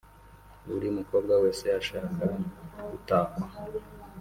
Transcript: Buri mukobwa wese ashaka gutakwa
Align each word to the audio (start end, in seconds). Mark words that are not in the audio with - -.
Buri 0.67 0.87
mukobwa 0.97 1.33
wese 1.43 1.65
ashaka 1.79 2.25
gutakwa 2.89 3.45